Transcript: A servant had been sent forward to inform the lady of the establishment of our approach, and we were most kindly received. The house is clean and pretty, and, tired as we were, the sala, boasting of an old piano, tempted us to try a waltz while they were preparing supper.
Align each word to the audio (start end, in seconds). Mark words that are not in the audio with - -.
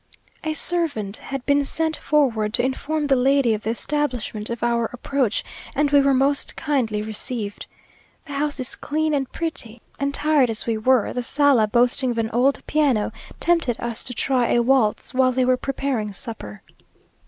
A 0.43 0.53
servant 0.53 1.17
had 1.17 1.45
been 1.45 1.63
sent 1.63 1.95
forward 1.95 2.55
to 2.55 2.65
inform 2.65 3.05
the 3.05 3.15
lady 3.15 3.53
of 3.53 3.61
the 3.61 3.69
establishment 3.69 4.49
of 4.49 4.63
our 4.63 4.89
approach, 4.91 5.43
and 5.75 5.91
we 5.91 6.01
were 6.01 6.15
most 6.15 6.55
kindly 6.55 7.03
received. 7.03 7.67
The 8.25 8.33
house 8.33 8.59
is 8.59 8.73
clean 8.73 9.13
and 9.13 9.31
pretty, 9.31 9.79
and, 9.99 10.11
tired 10.11 10.49
as 10.49 10.65
we 10.65 10.75
were, 10.75 11.13
the 11.13 11.21
sala, 11.21 11.67
boasting 11.67 12.09
of 12.09 12.17
an 12.17 12.31
old 12.31 12.65
piano, 12.65 13.11
tempted 13.39 13.79
us 13.79 14.03
to 14.05 14.13
try 14.15 14.47
a 14.53 14.63
waltz 14.63 15.13
while 15.13 15.31
they 15.31 15.45
were 15.45 15.55
preparing 15.55 16.13
supper. 16.13 16.63